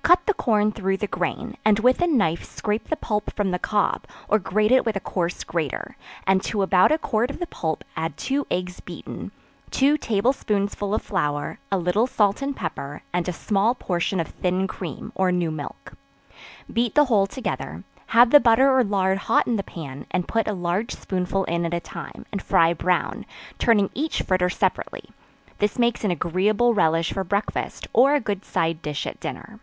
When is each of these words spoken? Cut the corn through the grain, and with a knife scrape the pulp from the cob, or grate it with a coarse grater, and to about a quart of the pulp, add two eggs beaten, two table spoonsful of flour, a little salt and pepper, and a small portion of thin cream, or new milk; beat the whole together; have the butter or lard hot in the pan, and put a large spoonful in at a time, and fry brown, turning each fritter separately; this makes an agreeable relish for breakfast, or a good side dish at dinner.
Cut 0.00 0.24
the 0.24 0.32
corn 0.32 0.72
through 0.72 0.96
the 0.96 1.06
grain, 1.06 1.58
and 1.66 1.78
with 1.80 2.00
a 2.00 2.06
knife 2.06 2.42
scrape 2.42 2.88
the 2.88 2.96
pulp 2.96 3.30
from 3.34 3.50
the 3.50 3.58
cob, 3.58 4.06
or 4.26 4.38
grate 4.38 4.72
it 4.72 4.86
with 4.86 4.96
a 4.96 5.00
coarse 5.00 5.44
grater, 5.44 5.98
and 6.26 6.42
to 6.44 6.62
about 6.62 6.90
a 6.90 6.96
quart 6.96 7.28
of 7.30 7.38
the 7.40 7.46
pulp, 7.46 7.84
add 7.94 8.16
two 8.16 8.46
eggs 8.50 8.80
beaten, 8.80 9.32
two 9.70 9.98
table 9.98 10.32
spoonsful 10.32 10.94
of 10.94 11.02
flour, 11.02 11.58
a 11.70 11.76
little 11.76 12.06
salt 12.06 12.40
and 12.40 12.56
pepper, 12.56 13.02
and 13.12 13.28
a 13.28 13.34
small 13.34 13.74
portion 13.74 14.18
of 14.18 14.28
thin 14.28 14.66
cream, 14.66 15.12
or 15.14 15.30
new 15.30 15.50
milk; 15.50 15.92
beat 16.72 16.94
the 16.94 17.04
whole 17.04 17.26
together; 17.26 17.84
have 18.06 18.30
the 18.30 18.40
butter 18.40 18.70
or 18.74 18.82
lard 18.82 19.18
hot 19.18 19.46
in 19.46 19.56
the 19.56 19.62
pan, 19.62 20.06
and 20.10 20.26
put 20.26 20.48
a 20.48 20.54
large 20.54 20.94
spoonful 20.94 21.44
in 21.44 21.66
at 21.66 21.74
a 21.74 21.80
time, 21.80 22.24
and 22.32 22.40
fry 22.40 22.72
brown, 22.72 23.26
turning 23.58 23.90
each 23.92 24.22
fritter 24.22 24.48
separately; 24.48 25.10
this 25.58 25.78
makes 25.78 26.02
an 26.02 26.10
agreeable 26.10 26.72
relish 26.72 27.12
for 27.12 27.24
breakfast, 27.24 27.86
or 27.92 28.14
a 28.14 28.20
good 28.20 28.42
side 28.42 28.80
dish 28.80 29.06
at 29.06 29.20
dinner. 29.20 29.60